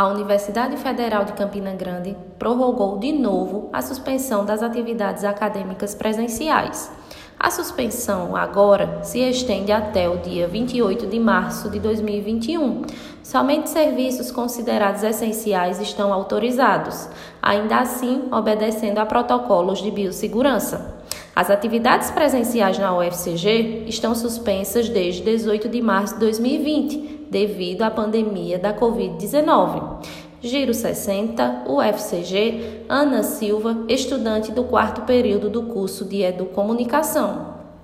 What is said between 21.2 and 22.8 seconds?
As atividades presenciais